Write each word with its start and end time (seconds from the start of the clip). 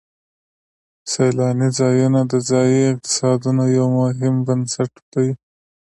سیلاني 1.11 1.69
ځایونه 1.79 2.19
د 2.31 2.33
ځایي 2.49 2.81
اقتصادونو 2.93 3.63
یو 3.77 3.87
مهم 3.99 4.35
بنسټ 4.47 4.91
دی. 5.13 5.29